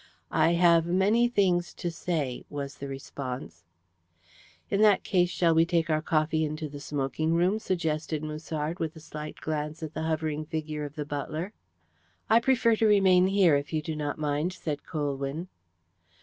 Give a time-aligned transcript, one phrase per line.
[0.33, 3.63] "I have many things to say," was the response.
[4.71, 8.95] "In that case, shall we take our coffee into the smoking room?" suggested Musard with
[8.95, 11.53] a slight glance at the hovering figure of the butler.
[12.31, 15.49] "I prefer to remain here, if you do not mind," said Colwyn.